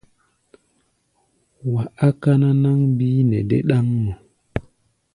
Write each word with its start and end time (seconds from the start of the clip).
Wa 1.71 1.83
á 2.05 2.09
káná 2.21 2.49
náŋ 2.63 2.79
bíí 2.97 3.19
nɛ 3.29 3.39
dé 3.49 3.57
ɗáŋmɔ. 3.67 4.11